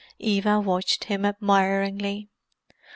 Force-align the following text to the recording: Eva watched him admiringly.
Eva 0.17 0.59
watched 0.59 1.03
him 1.03 1.23
admiringly. 1.23 2.27